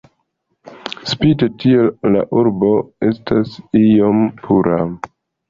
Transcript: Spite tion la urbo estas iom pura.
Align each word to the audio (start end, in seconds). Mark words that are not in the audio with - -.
Spite 1.11 1.49
tion 1.63 2.09
la 2.15 2.23
urbo 2.41 2.73
estas 3.11 3.53
iom 3.83 4.27
pura. 4.43 4.83